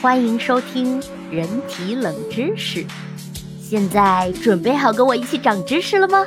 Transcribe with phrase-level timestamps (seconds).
[0.00, 2.86] 欢迎收听人体冷知识。
[3.60, 6.24] 现在准备好跟我一起长知识了吗？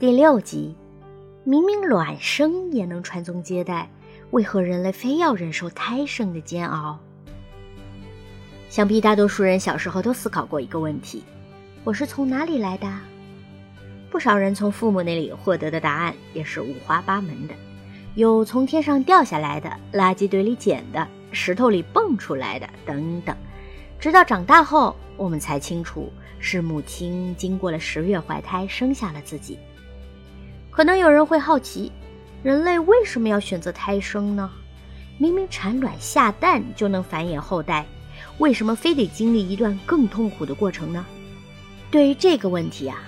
[0.00, 0.74] 第六集，
[1.44, 3.88] 明明卵生也能传宗接代，
[4.32, 6.98] 为何人类非要忍受胎生的煎熬？
[8.68, 11.22] 想必大多数人小时候都思考过一个问题：
[11.84, 12.92] 我是从哪里来的？
[14.10, 17.54] 不少人从父母那里获得的答案也是五花八门的，
[18.14, 23.36] 有从天上掉下来的、垃圾堆里捡的、石头里蹦出来的等等。
[23.98, 29.58] 直到长大后，我们才清楚是母亲经过了十月怀胎生下了自己。
[30.70, 31.90] 可能有人会好奇，
[32.44, 34.48] 人类为什么要选择胎生呢？
[35.18, 37.84] 明明产卵下蛋就能繁衍后代，
[38.38, 41.04] 为什么非得经历一段更痛苦的过程呢？
[41.90, 43.02] 对于这个问题啊，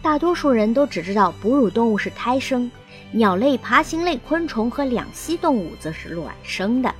[0.00, 2.70] 大多数人都只知道哺乳动物是胎生，
[3.10, 6.94] 鸟类、爬行类、昆虫和两栖动物则是卵生的。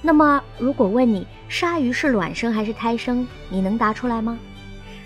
[0.00, 4.38] 那么，如果问你鲨鱼是卵生还是胎生，你能答出来吗？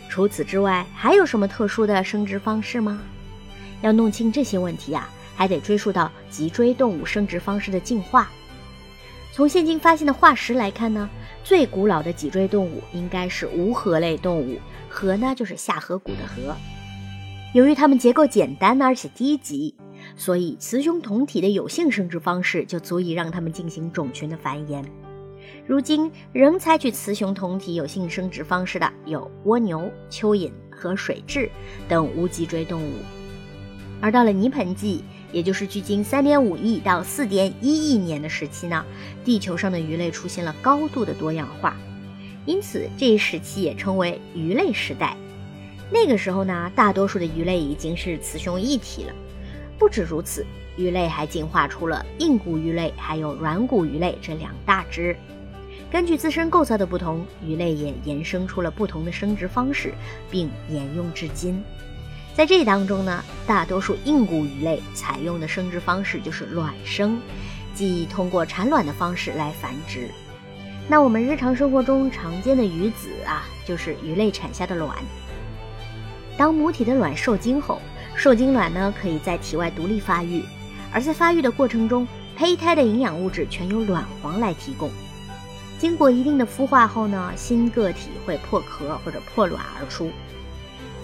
[0.08, 3.02] 除此之外，还有什么特殊的生殖方式吗？
[3.82, 8.30] 要弄清这些问题呀，还得追溯到脊椎动物生殖方式的进化。
[9.32, 11.10] 从现今发现的化石来看呢，
[11.44, 16.56] 最古老的脊椎动物应该是无颌类动物，颌呢就是下颌骨的颌。
[17.52, 19.74] 由于它们结构简单而且低级，
[20.16, 24.82] 所以雌雄同体的有性生殖方式就足以让它们进行种群的繁衍。
[25.66, 31.48] 如今仍采取雌雄同体有性生殖方式的有蜗牛、蚯蚓和水蛭
[31.88, 32.92] 等无脊椎动物。
[34.00, 38.84] 而到了泥盆纪，也就是距今三点五亿到四点一亿年的时期呢，
[39.24, 41.76] 地球上的鱼类出现了高度的多样化，
[42.44, 45.16] 因此这一时期也称为鱼类时代。
[45.90, 49.12] 那个时候呢，大多数的鱼类已经是雌雄一体了。
[49.78, 50.44] 不止如此，
[50.76, 55.16] 鱼类还进化出了硬骨鱼类还有软骨鱼类这两大支。
[55.90, 59.94] 根据自身构造的不同，鱼类也衍生出了不同的生殖方式，
[60.30, 61.62] 并沿用至今。
[62.34, 67.18] 在这当中呢，大多数硬骨鱼类采用的生殖方式就是卵生，
[67.74, 70.08] 即通过产卵的方式来繁殖。
[70.88, 74.96] 那我们日常生活中常见的鱼子啊，就是鱼类产下的卵。
[76.36, 77.80] 当母体的卵受精后，
[78.16, 80.42] 受精卵呢可以在体外独立发育，
[80.92, 84.90] 而在发育的过程中，胚胎的营养物质全由卵黄来提供。
[85.78, 90.10] 经过一定的孵化后呢，新个体会破壳或者破卵而出。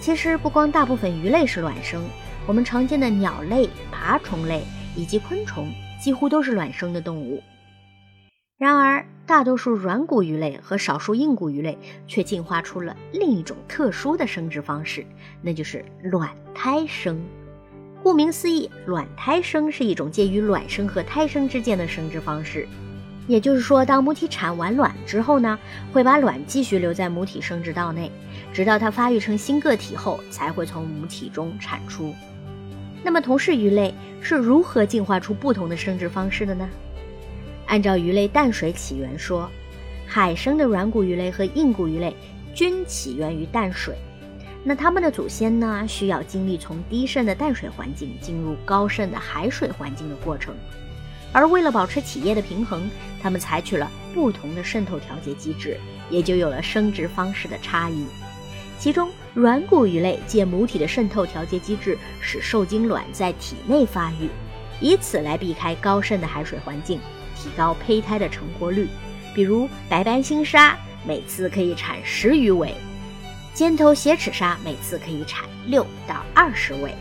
[0.01, 2.03] 其实不光大部分鱼类是卵生，
[2.47, 4.63] 我们常见的鸟类、爬虫类
[4.95, 7.41] 以及昆虫几乎都是卵生的动物。
[8.57, 15.05] 然而，大多数软骨鱼类和少数硬骨鱼类却进化出了另一种特殊的生殖方式，
[15.41, 17.21] 那就是卵胎生。
[18.03, 22.67] 顾名思义，卵胎生是一种介于卵生和胎生之间的生殖方式。
[23.25, 25.57] 也就是说，当母体产完卵之后呢，
[25.93, 28.11] 会把卵继续留在母体生殖道内，
[28.51, 32.13] 直到它发育成新个体后，才会从母体中产出。
[33.01, 36.69] 那么，同是鱼类是如何进化出不同的生殖方式的呢？
[37.73, 39.49] 按照鱼类淡水起源说，
[40.05, 42.15] 海生的软骨鱼类和硬骨鱼类
[42.53, 43.95] 均起源于淡水。
[44.63, 50.53] 那它们的祖先呢，需要经历从低渗的淡水环境进入高渗的海水环境的过程。
[51.31, 52.87] 而为了保持体液的平衡，
[53.19, 55.75] 它们采取了不同的渗透调节机制，
[56.11, 58.05] 也就有了生殖方式的差异。
[58.77, 64.29] 其中，软骨鱼类借母体的渗透调节机制，使受精卵在体内发育，
[64.79, 66.99] 以此来避开高渗的海水环境，
[67.43, 68.87] 提高胚胎的成活率。
[69.35, 72.73] 比如，白斑星鲨每次可以产十余尾，
[73.53, 76.93] 尖头斜齿鲨每次可以产六到二十尾。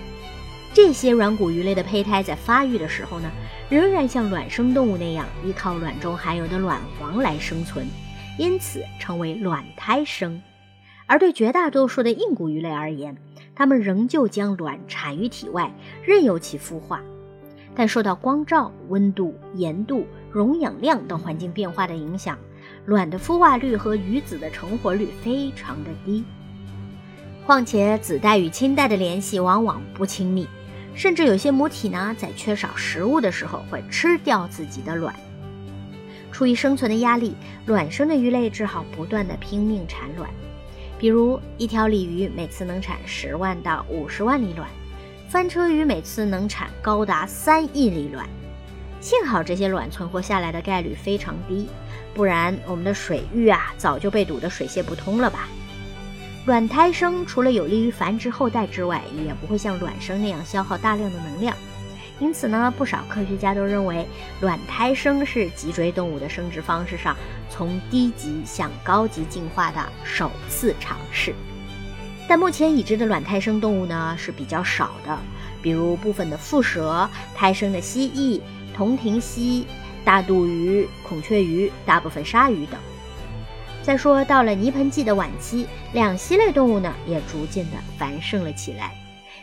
[0.74, 3.30] 这些软骨鱼类的胚胎在发育的时候呢，
[3.68, 7.86] 仍然像卵生动物那样依靠卵中含有的卵黄来生存，
[8.38, 10.42] 因此称为卵胎生。
[11.06, 13.14] 而对绝大多数的硬骨鱼类而言，
[13.54, 15.70] 它们仍旧将卵产于体外，
[16.02, 17.02] 任由其孵化。
[17.74, 22.38] 但受到光照、温度、盐度、溶氧量等环境变化的影响，
[22.86, 26.24] 卵的孵化率和鱼子的成活率非常的低。
[27.44, 30.46] 况且子代与亲代的联系往往不亲密。
[30.94, 35.14] 甚至有些母体呢，在缺少食物的时候会吃掉自己的卵。
[36.30, 40.28] 出于生存的压力，卵生的鱼类只好不断的拼命产卵。
[40.98, 44.68] 比如，一条鲤鱼每次能产十万到五十万粒卵，
[45.30, 48.28] 翻车鱼每次能产高达三亿粒卵。
[49.02, 51.66] 幸好这些卵存活下来的概率非常低，
[52.14, 55.48] 不然我们的水域啊，早就被堵得水泄不通了吧。
[56.46, 61.56] 卵胎生除了有利于繁殖后代之外，也不会像卵生那样消耗大量的能量，
[62.20, 64.06] 因此呢，不少科学家都认为
[64.40, 67.16] 卵胎生是脊椎动物的生殖方式上
[67.50, 71.34] 从低级向高级进化的首次尝试。
[72.28, 75.18] 但目前已知的卵胎生动物呢是比较少的，
[75.60, 78.40] 比如部分的腹蛇、胎生的蜥蜴、
[78.74, 79.66] 铜庭蜥、
[80.04, 82.78] 大肚鱼、孔雀鱼、大部分鲨鱼等。
[83.82, 88.92] 再说到了泥盆纪的晚期，两栖类动物呢也逐渐的繁盛了起来。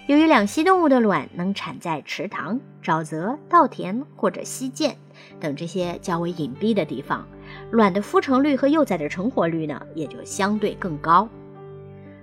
[0.08, 4.96] 由于两栖动物的卵能产在池塘、沼泽、稻田或者溪涧
[5.40, 7.28] 等这些较为隐蔽的地方，
[7.70, 11.30] 卵的孵成率和幼崽的成活率呢也就相对更高。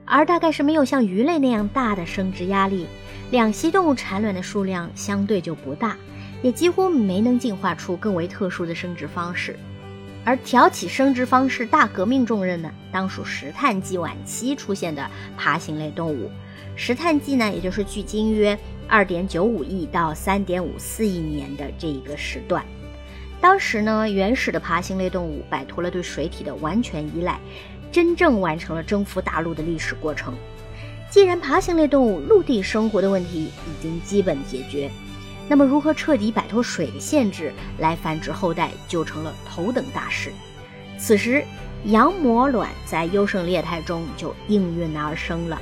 [0.05, 2.87] 而大概是没有像鱼类那样大的生殖压力，
[3.31, 5.97] 两栖动物产卵的数量相对就不大，
[6.47, 9.59] 也几乎没能进化出更为特殊的生殖方式。
[10.25, 16.31] 而挑起生殖方式大革命重任呢，当属石炭纪晚期出现的爬行类动物。
[16.77, 18.57] 石炭纪呢，也就是距今约
[18.87, 22.65] 二点九五亿到三点五四亿年的这一个时段。
[23.41, 27.41] 当时呢，原始的爬行类动物摆脱了对水体的完全依赖，
[27.91, 30.33] 真正完成了征服大陆的历史过程。
[31.11, 34.89] 既然爬行类动物陆地生活的问题已经基本解决，
[35.49, 40.33] 那么如何彻底摆脱水的限制来繁殖后代，就成了头等大事。
[40.99, 41.45] 此时，
[41.85, 45.61] 羊膜卵在优胜劣汰中就应运而生了。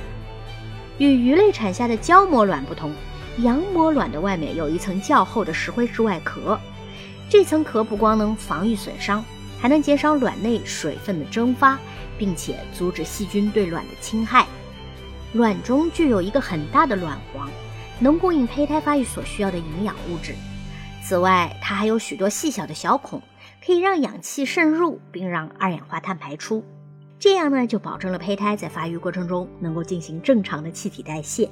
[0.97, 2.93] 与鱼类产下的胶膜卵不同，
[3.39, 6.59] 羊膜卵的外面有一层较厚的石灰质外壳。
[7.29, 9.23] 这层壳不光能防御损伤，
[9.59, 11.77] 还能减少卵内水分的蒸发，
[12.17, 14.47] 并且阻止细菌对卵的侵害。
[15.33, 17.49] 卵中具有一个很大的卵黄，
[17.99, 20.33] 能供应胚胎发育所需要的营养物质。
[21.03, 23.21] 此外，它还有许多细小的小孔，
[23.65, 26.63] 可以让氧气渗入，并让二氧化碳排出。
[27.19, 31.49] 这样呢，就保证了胚胎在发育过程中能够进行正常的气体代谢。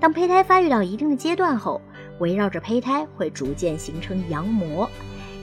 [0.00, 1.80] 当胚胎发育到一定的阶段后，
[2.18, 4.90] 围绕着胚胎会逐渐形成羊膜，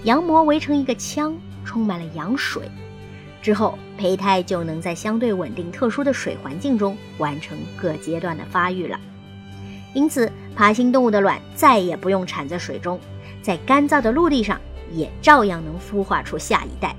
[0.03, 2.69] 羊膜围成一个腔，充满了羊水。
[3.41, 8.99] 之后，胚胎就能在相对稳定、特殊的水环境中完成各阶段的发育了。
[9.93, 12.99] 因此，爬行动物的卵再也不用产在水中，
[13.41, 14.59] 在干燥的陆地上
[14.91, 16.95] 也照样能孵化出下一代。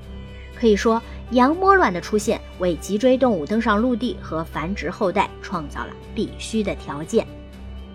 [0.58, 1.00] 可以说。
[1.30, 7.26] 羊膜卵的出现为脊椎动物登上陆地和繁殖后代创造了必须的条件，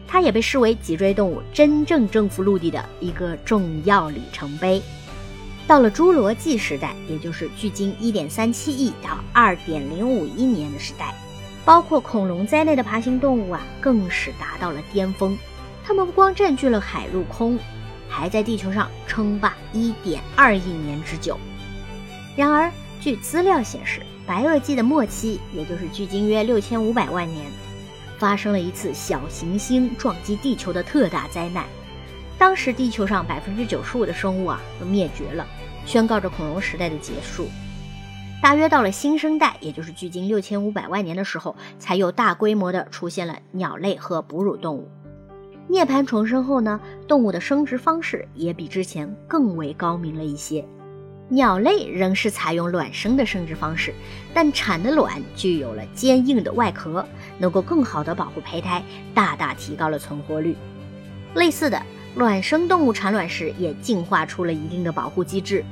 [0.07, 4.81] 它也被视为脊椎动物真正征服陆地的一个重要里程碑。
[5.67, 11.13] 到了侏罗纪时代，也就是距今1.37亿到2.05亿年的时代，
[11.65, 15.37] 包括恐龙在内的爬行动物啊，更是达到了巅峰。
[15.85, 17.57] 它们不光占据了海陆空，
[18.07, 21.39] 还在地球上称霸1.2亿年之久。
[22.35, 22.71] 然而，
[23.01, 27.45] 据资料显示，白垩纪的末期，也就是距今约六千五百万年，
[28.17, 31.65] 发生了一次小行星撞击地球的特大灾难。
[32.37, 35.45] 当时地球上百分之九十五的生物啊都灭绝了，
[35.85, 37.49] 宣告着恐龙时代的结束。
[38.41, 44.89] 大约到了新生代，也就是距今六千五百万年的时候，才有大规模的出现了鸟类和哺乳动物。
[45.67, 50.65] 涅槃重生后呢，动物的生殖方式也比之前更为高明了一些。
[51.27, 53.93] 鸟类仍是采用卵生的生殖方式，
[54.33, 57.05] 但产的卵具有了坚硬的外壳，
[57.37, 58.81] 能够更好地保护胚胎，
[59.13, 60.55] 大大提高了存活率。
[61.35, 61.79] 类似的，
[62.15, 65.63] 卵生动物产卵时也进化出了一定的保护机制，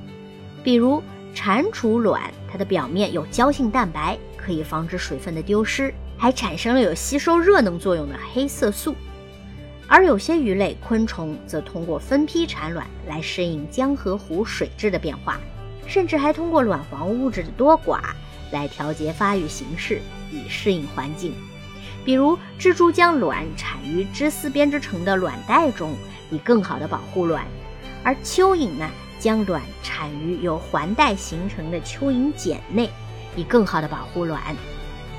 [0.64, 1.02] 比如
[1.34, 2.22] 蟾蜍卵，
[2.58, 8.96] 的表面有胶性蛋白，可以防止水分的丢失，还产生了有吸收热能作用的黑色素。
[9.88, 15.40] 而有些鱼类、昆虫则通过分批产卵来适应江河湖水质的变化，
[15.86, 18.02] 甚至还通过卵黄物质的多寡
[18.52, 21.34] 来调节发育形式，以适应环境。
[22.04, 25.94] 比如，蜘蛛将卵产于织丝编织成的卵袋中，
[26.32, 27.44] 以更好的保护卵；
[28.04, 32.90] 而蚯蚓呢，将卵产于由环带形成的蚯蚓茧内，
[33.36, 34.56] 以更好的保护卵。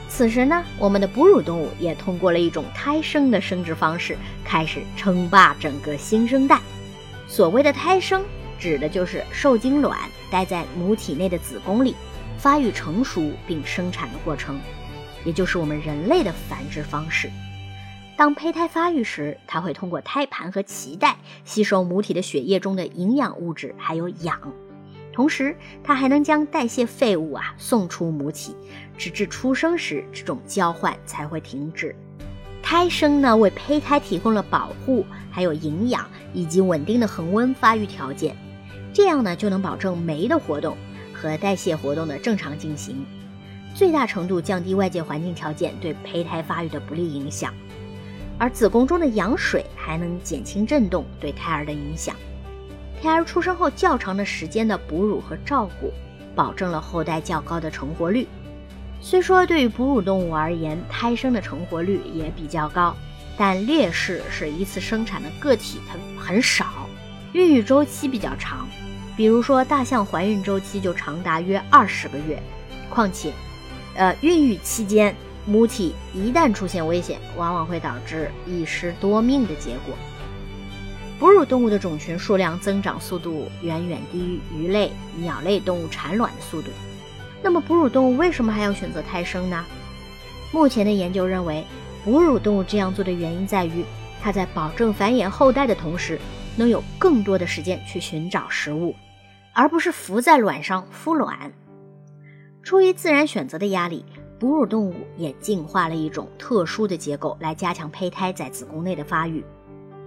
[0.08, 6.60] 此时呢，我们的哺乳动物也通过了一种胎生的生殖方式，开始称霸整个新生代。
[7.26, 8.24] 所谓的胎生，
[8.58, 9.98] 指的就是受精卵
[10.30, 11.94] 待在母体内的子宫里，
[12.38, 14.58] 发育成熟并生产的过程，
[15.24, 17.30] 也就是我们人类的繁殖方式。
[18.18, 24.40] 当胚胎发育时，它会通过胎盘和脐带吸收母体的血液中的营养物质，还有氧。
[25.12, 28.56] 同时，它还能将代谢废物啊送出母体，
[28.96, 31.94] 直至出生时，这种交换才会停止。
[32.60, 38.36] 胎生呢，为胚胎提供了保护、还有营养以及稳定的恒温发育条件，
[38.92, 40.76] 这样呢，就能保证酶的活动
[41.14, 43.06] 和代谢活动的正常进行，
[43.76, 47.54] 最大程度降低外界环境条件对胚胎发育的不利影响。
[48.38, 52.14] 而子宫中的羊水还能减轻震动对胎儿的影响。
[53.02, 55.92] 胎儿出生后较长的时间的哺乳和照顾，
[56.34, 58.26] 保证了后代较高的成活率。
[59.00, 62.96] 虽说对于哺乳动物而言，胎生的成活率也比较高，
[63.36, 66.88] 但劣势是一次生产的个体它很少，
[67.32, 68.68] 孕育周期比较长。
[69.16, 72.42] 比如说大象怀孕周期就长达约二十个月。
[72.90, 73.32] 况且，
[73.94, 75.14] 呃，孕育期间
[75.48, 79.94] 母体一旦出现危险，往往会导致一尸多命的结果。
[81.18, 86.68] 哺乳动物的种群数量增长速度远远低于鱼类、鸟类动物产卵的速度。
[87.42, 89.64] 那么，哺乳动物为什么还要选择胎生呢？
[90.52, 91.64] 目前的研究认为，
[92.04, 93.84] 哺乳动物这样做的原因在于，
[94.22, 96.20] 它在保证繁衍后代的同时，
[96.56, 98.94] 能有更多的时间去寻找食物，
[99.54, 101.50] 而不是伏在卵上孵卵。
[102.62, 104.04] 出于自然选择的压力，
[104.38, 109.44] 哺乳动物也进化了一种特殊的结构来加强胚胎在子宫内的发育。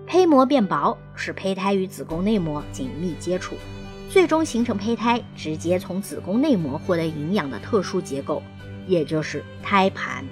[0.07, 3.55] 胚膜变薄，使胚胎与子宫内膜紧密接触。
[4.09, 8.41] 最终形成胚胎直接从子宫内膜获得营养的特殊结构，
[8.87, 10.25] 也就是胎盘。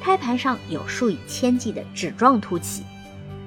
[0.00, 2.82] 胎盘上有数以千计的指状突起，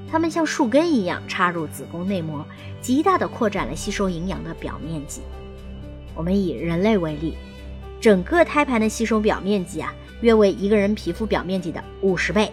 [0.09, 2.45] 它们像树根一样插入子宫内膜，
[2.81, 5.21] 极大地扩展了吸收营养的表面积。
[6.15, 7.35] 我们以人类为例，
[8.01, 12.51] 整个胎盘的吸收表面积啊，约为一个人皮肤表面积的五十倍。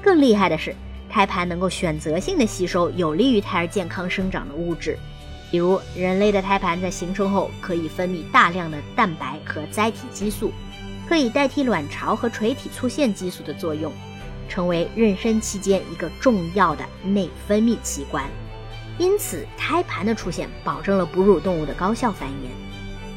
[0.00, 0.74] 更厉害的是，
[1.10, 4.96] 胎盘能够选择性的吸收有利于胎儿健康生长的物质。
[5.50, 10.52] 比如，人类的胎盘在形成后可以分泌大量的蛋白和甾体激素，
[11.08, 13.92] 可以代替卵巢和垂体促腺激素的作用，
[14.48, 18.24] 成为妊娠期间一个重要的内分泌器官。
[18.96, 22.71] 因此，胎盘的出现保证了哺乳动物的高效繁衍。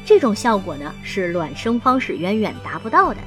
[0.06, 3.18] 这种效果呢，是卵生方式远远达不到的。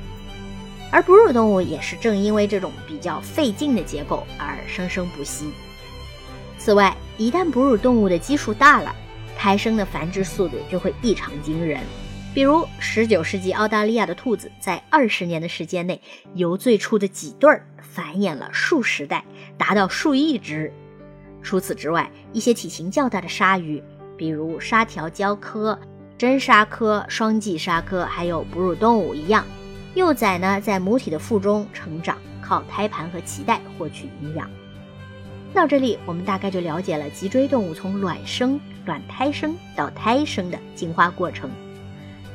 [0.90, 5.52] 而哺乳动物也是正因为这种比较费劲的结构而生生不息。
[6.58, 8.96] 此外，一旦哺乳动物的基数大了，
[9.38, 11.82] 胎生的繁殖速度就会异常惊人。
[12.34, 16.02] 比如，19世纪澳大利亚的兔子在二十年的时间内，
[16.34, 19.26] 由最初的几对儿繁衍了数十代，
[19.58, 20.72] 达到数亿只。
[21.44, 23.84] 除此之外，一些体型较大的鲨鱼，
[24.16, 25.78] 比如沙条礁科、
[26.20, 29.46] 真鲨科、双髻鲨科，还有哺乳动物一样，
[29.96, 34.52] 幼崽呢在母体的腹中成长，靠胎盘和脐带获取营养。
[35.54, 41.50] 到这里，我们大概就了解了脊椎动物从卵生、卵胎生到胎生的进化过程。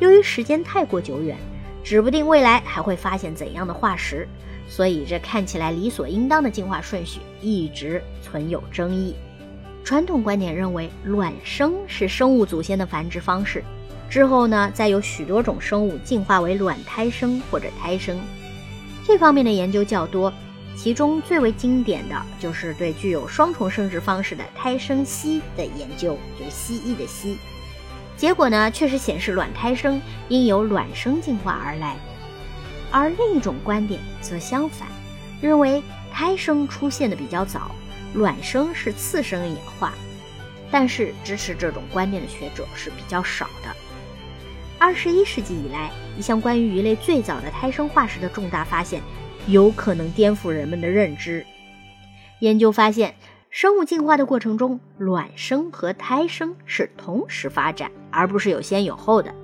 [0.01, 1.37] 由于时间太过久远，
[1.85, 4.27] 指不定未来还会发现怎样的化石，
[4.67, 9.15] 所以这看起来理所应当的进化顺序一直存有争议。
[9.85, 13.63] 传统观点认为，卵生是生物祖先的繁殖方式，
[14.15, 18.17] 之后呢，再有许多种生物进化为卵胎生或者胎生。
[19.05, 20.33] 这方面的研究较多。
[20.77, 27.39] 其中最为经典的就是对具有双重生殖方式的胎生蜥的研究，就是蜥蜴的蜥。
[28.17, 31.97] 结果呢，确实显示卵胎生因由卵生进化而来。
[32.93, 34.87] 而另一种观点则相反，
[35.41, 37.73] 认为胎生出现的比较早，
[38.15, 39.93] 卵生是次生演化。
[40.71, 43.75] 但是支持这种观点的学者是比较少的。
[44.85, 49.01] 二十一世纪以来，一项关于鱼类最早的胎生化石的重大发现。
[49.47, 51.43] 有可能颠覆人们的认知。
[52.41, 53.15] 研究发现，
[53.49, 59.35] 生物进化的过程中，卵生和胎生是同时发展，而不是有先有后的。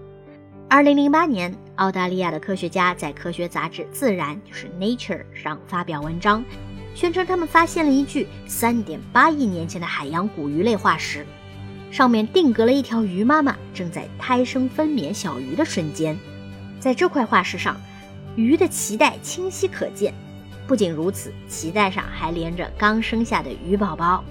[0.69, 6.45] 二零零八年，澳大利亚的科学家在科学杂志《自然》就是 Nature 上发表文章，
[6.95, 11.25] 宣称他们发现了一具三点八亿年前的海洋古鱼类化石，
[11.91, 16.17] 上面定格了一条鱼妈妈正在胎生分娩小鱼的瞬间。
[16.79, 17.81] 在这块化石上。
[18.37, 20.15] 鱼的脐带清晰可见，
[20.67, 24.25] 不仅如此，脐带上还连着刚生下的鱼宝宝。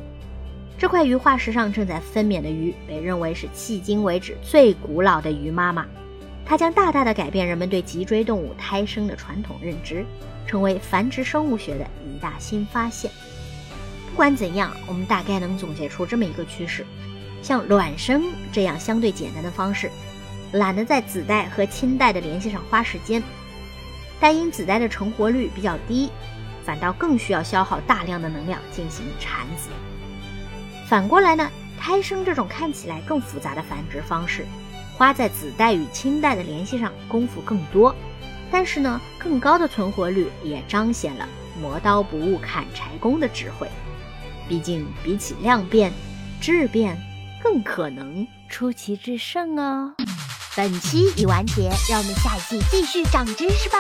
[0.78, 5.86] 这块鱼化石上正在分娩的鱼，被认为是迄今为止最古老的鱼妈妈。
[6.46, 10.06] 它将大大的改变人们对脊椎动物胎生的传统认知，
[10.48, 13.12] 成为繁殖生物学的一大新发现。
[14.10, 16.86] 不管怎样，我们大概能总结出这么一个趋势：
[17.42, 19.90] 像卵生这样相对简单的方式，
[20.54, 23.22] 懒得在子代和亲代的联系上花时间。
[24.20, 26.10] 但因子代的成活率比较低，
[26.66, 29.70] 反倒更需要消耗大量的能量进行产子。
[30.88, 34.46] 反过来呢，胎生这种看起来更复杂的繁殖方式，
[34.98, 37.96] 花在子代与亲代的联系上功夫更多，
[38.52, 41.28] 但是呢，更高的存活率也彰显了
[41.62, 43.70] 磨刀不误砍柴工的智慧。
[44.50, 45.94] 毕竟，比起量变，
[46.42, 46.98] 质变
[47.42, 49.94] 更可能出奇制胜哦。
[50.56, 53.78] 本期已完结，让我们下一期继续长知识吧。